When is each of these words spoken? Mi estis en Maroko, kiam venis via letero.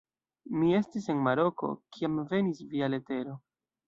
Mi 0.61 0.69
estis 0.77 1.03
en 1.13 1.19
Maroko, 1.27 1.69
kiam 1.97 2.15
venis 2.31 2.63
via 2.73 2.89
letero. 2.95 3.37